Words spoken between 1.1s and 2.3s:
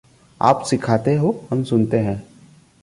हो, हम सुनते हैं।